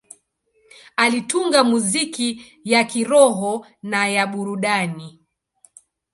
Alitunga 0.97 1.63
muziki 1.63 2.59
ya 2.63 2.83
kiroho 2.83 3.65
na 3.83 4.07
ya 4.07 4.27
burudani. 4.27 5.19